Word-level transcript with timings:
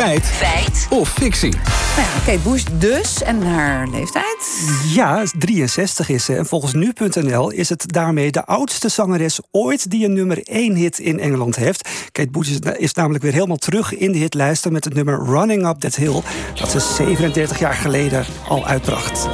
Feit. 0.00 0.24
Feit. 0.24 0.86
Of 0.90 1.08
fictie. 1.08 1.50
Nou 1.96 2.08
ja, 2.08 2.24
Kate 2.24 2.48
Bush 2.48 2.64
dus 2.72 3.22
en 3.22 3.42
haar 3.42 3.88
leeftijd? 3.88 4.68
Ja, 4.94 5.22
63 5.38 6.08
is 6.08 6.24
ze. 6.24 6.36
En 6.36 6.46
volgens 6.46 6.72
nu.nl 6.72 7.50
is 7.50 7.68
het 7.68 7.92
daarmee 7.92 8.30
de 8.30 8.44
oudste 8.44 8.88
zangeres 8.88 9.40
ooit 9.50 9.90
die 9.90 10.04
een 10.04 10.12
nummer 10.12 10.42
1 10.42 10.74
hit 10.74 10.98
in 10.98 11.20
Engeland 11.20 11.56
heeft. 11.56 11.88
Kate 12.12 12.30
Bush 12.30 12.58
is 12.76 12.94
namelijk 12.94 13.22
weer 13.22 13.32
helemaal 13.32 13.56
terug 13.56 13.94
in 13.94 14.12
de 14.12 14.18
hitlijsten 14.18 14.72
met 14.72 14.84
het 14.84 14.94
nummer 14.94 15.24
Running 15.24 15.66
Up 15.66 15.80
That 15.80 15.94
Hill, 15.94 16.22
dat 16.54 16.70
ze 16.70 16.80
37 16.80 17.58
jaar 17.58 17.74
geleden 17.74 18.24
al 18.48 18.66
uitbracht. 18.66 19.28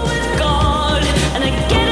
door 1.68 1.85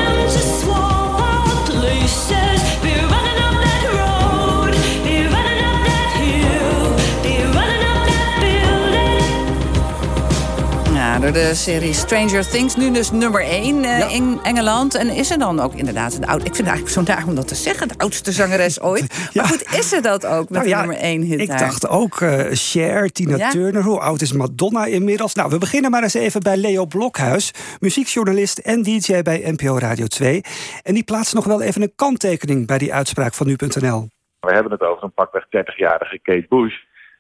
de 11.35 11.55
serie 11.55 11.93
Stranger 11.93 12.49
Things. 12.49 12.77
Nu 12.77 12.93
dus 12.93 13.11
nummer 13.11 13.41
1 13.41 13.77
uh, 13.77 14.01
eh, 14.01 14.15
in 14.15 14.39
Engeland. 14.43 14.95
En 14.95 15.09
is 15.09 15.29
ze 15.29 15.39
dan 15.39 15.61
ook 15.61 15.75
inderdaad 15.75 16.21
de 16.21 16.27
oud? 16.27 16.41
Ik 16.41 16.55
vind 16.55 16.57
het 16.57 16.67
eigenlijk 16.67 16.95
zo'n 16.95 17.05
dag 17.05 17.27
om 17.27 17.35
dat 17.35 17.49
te 17.49 17.55
zeggen. 17.55 17.89
De 17.89 17.95
oudste 17.97 18.33
zangeres 18.33 18.83
ooit. 18.91 19.31
Maar 19.35 19.45
goed, 19.45 19.63
is 19.63 19.89
ze 19.89 20.01
dat 20.01 20.27
ook 20.27 20.49
met 20.49 20.65
nou 20.65 20.77
nummer 20.77 20.97
1 20.97 21.23
hit? 21.23 21.41
Ik 21.41 21.59
dacht 21.59 21.89
ook 21.89 22.21
uh, 22.21 22.45
Cher, 22.51 23.09
Tina 23.09 23.49
Turner. 23.49 23.83
Hoe 23.83 24.01
oud 24.01 24.21
is 24.21 24.33
Madonna 24.33 24.85
inmiddels? 24.85 25.35
Nou, 25.35 25.51
we 25.51 25.59
beginnen 25.59 25.91
maar 25.91 26.03
eens 26.03 26.15
even 26.15 26.43
bij 26.43 26.57
Leo 26.57 26.87
Blokhuis. 26.87 27.53
Muziekjournalist 27.81 28.59
en 28.59 28.83
DJ 28.83 29.23
bij 29.23 29.43
NPO 29.57 29.79
Radio 29.79 30.07
2. 30.07 30.41
En 30.83 30.95
die 30.95 31.05
plaatst 31.05 31.35
nog 31.35 31.45
wel 31.45 31.63
even 31.63 31.83
een 31.83 31.93
kanttekening 31.97 32.67
bij 32.67 32.79
die 32.79 32.95
uitspraak 32.95 33.35
van 33.35 33.47
nu.nl. 33.47 34.09
We 34.41 34.53
hebben 34.53 34.73
het 34.73 34.83
over 34.83 35.05
een 35.05 35.13
pakweg 35.13 35.45
30-jarige 35.45 36.19
Kate 36.23 36.47
Bush 36.49 36.75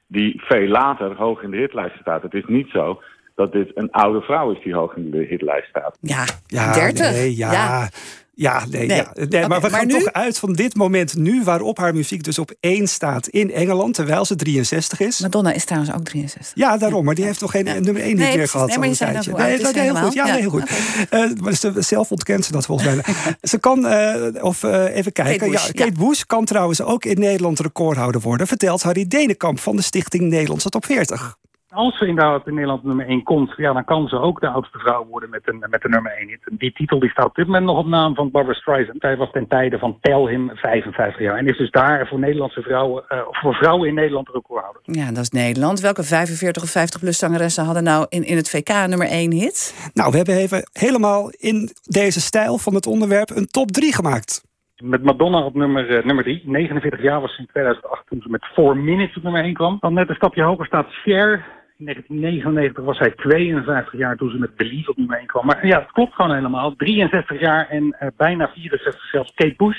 die 0.06 0.42
veel 0.44 0.68
later 0.68 1.16
hoog 1.16 1.42
in 1.42 1.50
de 1.50 1.56
hitlijst 1.56 1.96
staat. 2.00 2.22
Het 2.22 2.34
is 2.34 2.44
niet 2.46 2.68
zo 2.70 3.00
dat 3.34 3.52
dit 3.52 3.70
een 3.74 3.90
oude 3.90 4.20
vrouw 4.20 4.50
is 4.50 4.62
die 4.62 4.74
hoog 4.74 4.96
in 4.96 5.10
de 5.10 5.26
hitlijst 5.28 5.68
staat. 5.68 5.98
Ja, 6.00 6.24
ja 6.46 6.72
30. 6.72 7.10
Nee, 7.10 7.36
ja. 7.36 7.52
ja. 7.52 7.88
Ja, 8.36 8.64
nee, 8.70 8.86
Ja. 8.86 9.12
nee 9.28 9.48
maar 9.48 9.60
we 9.60 9.70
gaan 9.70 9.88
toch 9.88 10.12
uit 10.12 10.38
van 10.38 10.52
dit 10.52 10.74
moment 10.74 11.16
nu... 11.16 11.42
waarop 11.42 11.78
haar 11.78 11.94
muziek 11.94 12.22
dus 12.22 12.38
op 12.38 12.52
één 12.60 12.86
staat 12.86 13.26
in 13.28 13.52
Engeland... 13.52 13.94
terwijl 13.94 14.24
ze 14.24 14.36
63 14.36 15.00
is. 15.00 15.20
Madonna 15.20 15.52
is 15.52 15.64
trouwens 15.64 15.94
ook 15.94 16.04
63. 16.04 16.52
Ja, 16.54 16.76
daarom. 16.76 17.04
Maar 17.04 17.14
die 17.14 17.24
heeft 17.24 17.38
toch 17.38 17.50
geen 17.50 17.64
nummer 17.64 18.02
1 18.02 18.16
nee, 18.16 18.36
meer 18.36 18.48
gehad 18.48 18.68
nee, 18.68 18.78
maar 18.78 18.88
je 18.88 18.94
zei 18.94 19.12
dat 19.12 19.26
nee, 19.26 19.58
dat 19.58 19.74
heel 19.74 19.94
goed. 19.94 20.12
Ja, 20.12 20.24
heel 20.24 20.50
goed. 20.50 20.62
Okay. 20.62 21.28
Uh, 21.28 21.40
maar 21.40 21.82
zelf 21.82 22.10
ontkent 22.10 22.44
ze 22.44 22.52
dat 22.52 22.66
volgens 22.66 22.94
mij. 22.94 23.04
ze 23.42 23.58
kan, 23.58 23.86
uh, 23.86 24.44
of 24.44 24.62
uh, 24.62 24.96
even 24.96 25.12
kijken. 25.12 25.38
Kate 25.38 25.50
Bush, 25.50 25.66
ja, 25.66 25.84
Kate 25.84 25.98
Bush 25.98 26.22
kan 26.22 26.44
trouwens 26.44 26.82
ook 26.82 27.04
in 27.04 27.18
Nederland 27.18 27.60
recordhouder 27.60 28.20
worden... 28.20 28.46
vertelt 28.46 28.82
Harry 28.82 29.06
Denenkamp 29.06 29.58
van 29.58 29.76
de 29.76 29.82
Stichting 29.82 30.22
Nederlandse 30.22 30.68
Top 30.68 30.84
40 30.84 31.36
als 31.74 31.98
ze 31.98 32.06
inderdaad 32.06 32.46
in 32.46 32.54
Nederland 32.54 32.84
nummer 32.84 33.06
1 33.06 33.22
komt, 33.22 33.52
ja, 33.56 33.72
dan 33.72 33.84
kan 33.84 34.08
ze 34.08 34.18
ook 34.18 34.40
de 34.40 34.48
oudste 34.48 34.78
vrouw 34.78 35.06
worden 35.06 35.30
met 35.30 35.42
een, 35.44 35.64
met 35.70 35.82
de 35.82 35.88
nummer 35.88 36.12
1 36.12 36.28
hit. 36.28 36.40
Die 36.50 36.72
titel 36.72 36.98
die 36.98 37.10
staat 37.10 37.24
op 37.24 37.34
dit 37.34 37.46
moment 37.46 37.64
nog 37.64 37.78
op 37.78 37.86
naam 37.86 38.14
van 38.14 38.30
Barbara 38.30 38.54
Streisand. 38.58 39.00
Zij 39.00 39.16
was 39.16 39.30
ten 39.30 39.48
tijde 39.48 39.78
van 39.78 39.98
Tell 40.00 40.26
Him 40.26 40.50
55 40.54 41.20
jaar. 41.20 41.36
En 41.36 41.46
is 41.46 41.58
dus 41.58 41.70
daar 41.70 42.06
voor 42.06 42.18
Nederlandse 42.18 42.62
vrouwen, 42.62 43.04
uh, 43.08 43.18
voor 43.30 43.54
vrouwen 43.54 43.88
in 43.88 43.94
Nederland 43.94 44.28
recordhouder. 44.28 44.82
Ja, 44.84 45.06
dat 45.08 45.22
is 45.22 45.30
Nederland. 45.30 45.80
Welke 45.80 46.02
45 46.02 46.62
of 46.62 46.70
50 46.70 47.00
plus 47.00 47.18
zangeressen 47.18 47.64
hadden 47.64 47.84
nou 47.84 48.06
in, 48.08 48.24
in 48.24 48.36
het 48.36 48.50
VK 48.50 48.68
nummer 48.88 49.06
1 49.06 49.32
hit? 49.32 49.90
Nou, 49.94 50.10
we 50.10 50.16
hebben 50.16 50.34
even 50.34 50.62
helemaal 50.72 51.30
in 51.30 51.70
deze 51.82 52.20
stijl 52.20 52.58
van 52.58 52.74
het 52.74 52.86
onderwerp 52.86 53.30
een 53.30 53.46
top 53.46 53.70
3 53.70 53.94
gemaakt. 53.94 54.42
Met 54.82 55.02
Madonna 55.02 55.44
op 55.44 55.54
nummer, 55.54 55.90
uh, 55.90 56.04
nummer 56.04 56.24
3. 56.24 56.42
49 56.44 57.02
jaar 57.02 57.20
was 57.20 57.34
ze 57.34 57.40
in 57.40 57.46
2008 57.46 58.06
toen 58.06 58.20
ze 58.22 58.28
met 58.28 58.44
4 58.54 58.76
Minutes 58.76 59.16
op 59.16 59.22
nummer 59.22 59.42
1 59.42 59.54
kwam. 59.54 59.76
Dan 59.80 59.94
net 59.94 60.08
een 60.08 60.14
stapje 60.14 60.42
hoger 60.42 60.66
staat 60.66 60.86
Cher 60.88 61.44
1999 61.84 62.84
was 62.84 62.98
hij 62.98 63.10
52 63.10 63.98
jaar 63.98 64.16
toen 64.16 64.30
ze 64.30 64.38
met 64.38 64.56
Believe 64.56 64.90
op 64.90 64.96
nummer 64.96 65.18
1 65.18 65.26
kwam. 65.26 65.46
Maar 65.46 65.66
ja, 65.66 65.78
het 65.78 65.92
klopt 65.92 66.14
gewoon 66.14 66.34
helemaal. 66.34 66.74
63 66.76 67.40
jaar 67.40 67.68
en 67.68 67.84
uh, 67.84 68.08
bijna 68.16 68.50
64 68.54 69.04
zelfs. 69.10 69.32
Kate 69.34 69.54
Bush, 69.56 69.78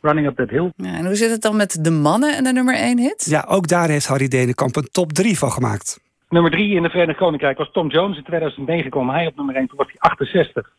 Running 0.00 0.26
Up 0.26 0.36
That 0.36 0.50
Hill. 0.50 0.70
Ja, 0.76 0.94
en 0.94 1.06
hoe 1.06 1.14
zit 1.14 1.30
het 1.30 1.42
dan 1.42 1.56
met 1.56 1.84
de 1.84 1.90
mannen 1.90 2.36
en 2.36 2.44
de 2.44 2.52
nummer 2.52 2.74
1 2.74 2.98
hit? 2.98 3.26
Ja, 3.30 3.44
ook 3.48 3.68
daar 3.68 3.88
heeft 3.88 4.06
Harry 4.06 4.28
Denenkamp 4.28 4.76
een 4.76 4.88
top 4.90 5.12
3 5.12 5.38
van 5.38 5.50
gemaakt. 5.50 6.04
Nummer 6.28 6.50
3 6.50 6.74
in 6.74 6.82
de 6.82 6.90
Verenigd 6.90 7.18
Koninkrijk 7.18 7.58
was 7.58 7.70
Tom 7.72 7.88
Jones. 7.88 8.16
In 8.16 8.24
2009 8.24 8.90
kwam 8.90 9.10
hij 9.10 9.26
op 9.26 9.36
nummer 9.36 9.54
1, 9.54 9.68
toen 9.68 9.78
was 9.78 9.86
hij 9.86 10.10
68. 10.10 10.70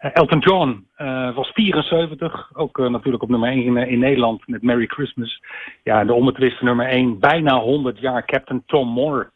Uh, 0.00 0.10
Elton 0.14 0.38
John 0.38 0.86
uh, 0.98 1.34
was 1.34 1.50
74, 1.54 2.50
ook 2.52 2.78
uh, 2.78 2.88
natuurlijk 2.88 3.22
op 3.22 3.28
nummer 3.28 3.48
1 3.48 3.62
in, 3.62 3.76
in, 3.76 3.98
Nederland 3.98 4.42
met 4.46 4.62
Merry 4.62 4.86
Christmas. 4.86 5.42
Ja, 5.82 6.04
de 6.04 6.12
onbetwiste 6.12 6.64
nummer 6.64 6.86
1, 6.86 7.18
bijna 7.18 7.58
100 7.58 7.98
jaar, 7.98 8.24
Captain 8.24 8.62
Tom 8.66 8.88
Moore. 8.88 9.30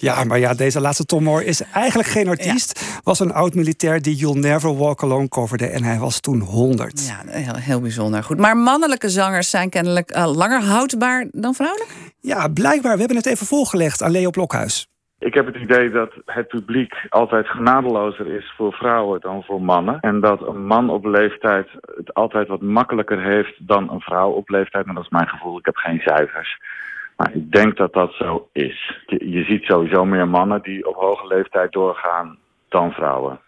Ja, 0.00 0.24
maar 0.24 0.38
ja, 0.38 0.54
deze 0.54 0.80
laatste 0.80 1.04
Tom 1.04 1.22
Moore 1.22 1.44
is 1.44 1.62
eigenlijk 1.72 2.08
geen 2.08 2.28
artiest. 2.28 3.00
Was 3.04 3.20
een 3.20 3.32
oud-militair 3.32 4.02
die 4.02 4.14
You'll 4.14 4.38
Never 4.38 4.76
Walk 4.76 5.02
Alone 5.02 5.28
coverde. 5.28 5.66
En 5.66 5.82
hij 5.82 5.98
was 5.98 6.20
toen 6.20 6.40
100. 6.40 7.06
Ja, 7.06 7.32
heel, 7.32 7.54
heel 7.56 7.80
bijzonder. 7.80 8.22
Goed. 8.22 8.38
Maar 8.38 8.56
mannelijke 8.56 9.08
zangers 9.08 9.50
zijn 9.50 9.70
kennelijk 9.70 10.16
uh, 10.16 10.36
langer 10.36 10.62
houdbaar 10.62 11.26
dan 11.32 11.54
vrouwelijk? 11.54 11.90
Ja, 12.20 12.48
blijkbaar. 12.48 12.92
We 12.92 12.98
hebben 12.98 13.16
het 13.16 13.26
even 13.26 13.46
voorgelegd 13.46 14.02
aan 14.02 14.10
Leo 14.10 14.30
Blokhuis. 14.30 14.88
Ik 15.18 15.34
heb 15.34 15.46
het 15.46 15.56
idee 15.56 15.90
dat 15.90 16.12
het 16.24 16.48
publiek 16.48 16.94
altijd 17.08 17.48
genadelozer 17.48 18.26
is 18.26 18.52
voor 18.56 18.72
vrouwen 18.72 19.20
dan 19.20 19.42
voor 19.42 19.62
mannen. 19.62 20.00
En 20.00 20.20
dat 20.20 20.46
een 20.46 20.66
man 20.66 20.90
op 20.90 21.04
leeftijd 21.04 21.68
het 21.96 22.14
altijd 22.14 22.48
wat 22.48 22.60
makkelijker 22.60 23.22
heeft 23.22 23.54
dan 23.58 23.90
een 23.90 24.00
vrouw 24.00 24.30
op 24.30 24.48
leeftijd. 24.48 24.86
Maar 24.86 24.94
dat 24.94 25.04
is 25.04 25.10
mijn 25.10 25.28
gevoel. 25.28 25.58
Ik 25.58 25.64
heb 25.64 25.76
geen 25.76 25.98
cijfers. 25.98 26.58
Ik 27.28 27.52
denk 27.52 27.76
dat 27.76 27.92
dat 27.92 28.12
zo 28.12 28.48
is. 28.52 29.02
Je, 29.06 29.30
je 29.30 29.44
ziet 29.44 29.64
sowieso 29.64 30.04
meer 30.04 30.28
mannen 30.28 30.62
die 30.62 30.86
op 30.86 30.94
hoge 30.94 31.26
leeftijd 31.26 31.72
doorgaan 31.72 32.38
dan 32.68 32.92
vrouwen. 32.92 33.40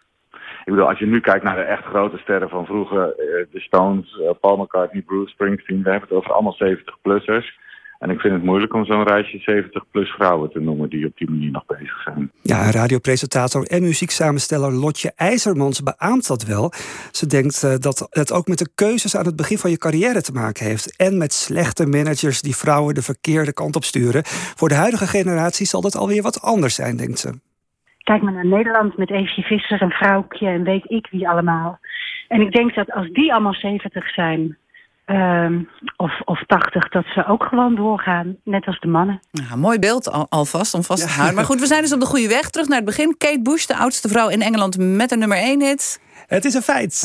Ik 0.65 0.73
bedoel, 0.73 0.89
als 0.89 0.99
je 0.99 1.07
nu 1.07 1.21
kijkt 1.21 1.45
naar 1.45 1.57
de 1.57 1.63
echt 1.63 1.85
grote 1.85 2.19
sterren 2.19 2.49
van 2.49 2.67
vroeger, 2.67 3.09
eh, 3.09 3.47
de 3.51 3.61
Stones, 3.61 4.19
eh, 4.21 4.31
Paul 4.41 4.57
McCartney, 4.57 5.03
Bruce 5.03 5.31
Springsteen, 5.31 5.83
we 5.83 5.91
hebben 5.91 6.09
het 6.09 6.19
over 6.19 6.33
allemaal 6.33 6.57
70-plussers. 6.59 7.59
En 8.03 8.11
ik 8.11 8.21
vind 8.21 8.35
het 8.35 8.43
moeilijk 8.43 8.75
om 8.75 8.85
zo'n 8.85 9.03
reisje 9.03 9.39
70 9.39 9.85
plus 9.91 10.11
vrouwen 10.11 10.51
te 10.51 10.61
noemen 10.61 10.89
die 10.89 11.07
op 11.07 11.17
die 11.17 11.31
manier 11.31 11.51
nog 11.51 11.67
bezig 11.67 12.03
zijn. 12.03 12.31
Ja, 12.43 12.71
radiopresentator 12.71 13.67
en 13.67 13.83
muzieksamensteller 13.83 14.73
Lotje 14.73 15.13
IJzermans 15.17 15.83
beaamt 15.83 16.29
dat 16.29 16.45
wel. 16.45 16.73
Ze 17.11 17.27
denkt 17.27 17.63
uh, 17.65 17.75
dat 17.77 18.07
het 18.11 18.33
ook 18.33 18.47
met 18.47 18.59
de 18.59 18.71
keuzes 18.75 19.17
aan 19.17 19.25
het 19.25 19.37
begin 19.37 19.59
van 19.59 19.71
je 19.71 19.79
carrière 19.79 20.23
te 20.23 20.33
maken 20.33 20.67
heeft. 20.67 20.97
En 20.97 21.19
met 21.19 21.33
slechte 21.33 21.87
managers 21.87 22.43
die 22.43 22.57
vrouwen 22.57 22.95
de 22.95 23.03
verkeerde 23.03 23.53
kant 23.53 23.77
op 23.77 23.85
sturen. 23.85 24.23
Voor 24.59 24.69
de 24.69 24.75
huidige 24.75 25.07
generatie 25.07 25.67
zal 25.67 25.81
dat 25.81 25.97
alweer 25.97 26.23
wat 26.23 26.43
anders 26.43 26.75
zijn, 26.75 26.97
denkt 26.97 27.19
ze. 27.19 27.41
Kijk 27.99 28.23
maar 28.23 28.33
naar 28.33 28.47
Nederland 28.47 28.97
met 28.97 29.11
Eefje 29.11 29.43
Visser 29.43 29.81
en 29.81 29.91
Vrouwtje 29.91 30.47
en 30.47 30.63
weet 30.63 30.91
ik 30.91 31.09
wie 31.11 31.29
allemaal. 31.29 31.79
En 32.29 32.41
ik 32.41 32.53
denk 32.53 32.75
dat 32.75 32.93
als 32.93 33.11
die 33.11 33.33
allemaal 33.33 33.55
70 33.55 34.13
zijn, 34.13 34.57
Ehm, 35.13 35.63
of, 35.97 36.21
of 36.25 36.43
80, 36.47 36.89
dat 36.89 37.05
ze 37.05 37.27
ook 37.27 37.45
gewoon 37.45 37.75
doorgaan, 37.75 38.37
net 38.45 38.67
als 38.67 38.81
de 38.81 38.89
mannen. 38.89 39.21
Ja, 39.31 39.57
mooi 39.57 39.79
beeld 39.79 40.11
al, 40.11 40.27
alvast 40.29 40.75
om 40.75 40.83
vast 40.83 41.03
te 41.03 41.13
houden. 41.13 41.35
Maar 41.35 41.45
goed, 41.45 41.61
we 41.61 41.67
zijn 41.67 41.83
dus 41.83 41.93
op 41.93 42.01
de 42.01 42.07
goede 42.07 42.29
weg. 42.29 42.51
Terug 42.51 42.69
naar 42.69 42.77
het 42.77 42.87
begin. 42.87 43.15
Kate 43.19 43.43
Bush, 43.43 43.67
de 43.67 43.77
oudste 43.77 44.09
vrouw 44.09 44.29
in 44.29 44.43
Engeland 44.43 44.79
met 44.79 45.11
een 45.11 45.19
nummer 45.19 45.39
1 45.39 45.61
hit. 45.61 46.01
Het 46.27 46.45
is 46.45 46.55
een 46.55 46.63
feit. 46.63 47.03